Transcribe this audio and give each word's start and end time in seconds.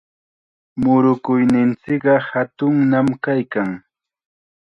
Murukuyninchikqa 0.83 2.15
hatunnam 2.29 3.07
kaykan. 3.23 3.69